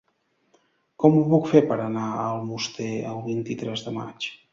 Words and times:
Com 1.03 1.17
ho 1.19 1.19
puc 1.33 1.45
fer 1.51 1.61
per 1.71 1.77
anar 1.83 2.05
a 2.13 2.23
Almoster 2.29 2.89
el 3.11 3.21
vint-i-tres 3.27 3.85
de 3.89 3.95
maig? 3.99 4.29